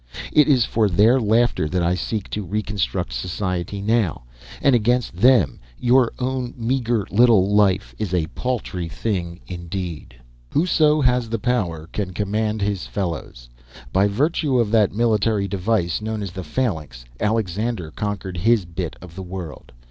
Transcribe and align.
It 0.33 0.47
is 0.47 0.65
for 0.65 0.89
their 0.89 1.19
laughter 1.19 1.69
that 1.69 1.83
I 1.83 1.93
seek 1.93 2.27
to 2.31 2.43
reconstruct 2.43 3.13
society 3.13 3.83
now; 3.83 4.23
and 4.59 4.73
against 4.73 5.13
them 5.15 5.59
your 5.79 6.11
own 6.17 6.55
meagre 6.57 7.05
little 7.11 7.53
life 7.53 7.93
is 7.99 8.11
a 8.11 8.25
paltry 8.33 8.89
thing 8.89 9.41
indeed. 9.45 10.15
"Whoso 10.49 11.01
has 11.01 11.27
power 11.43 11.87
can 11.93 12.13
command 12.13 12.63
his 12.63 12.87
fellows. 12.87 13.47
By 13.93 14.07
virtue 14.07 14.57
of 14.57 14.71
that 14.71 14.91
military 14.91 15.47
device 15.47 16.01
known 16.01 16.23
as 16.23 16.31
the 16.31 16.43
phalanx, 16.43 17.05
Alexander 17.19 17.91
conquered 17.91 18.37
his 18.37 18.65
bit 18.65 18.95
of 19.03 19.13
the 19.13 19.21
world. 19.21 19.71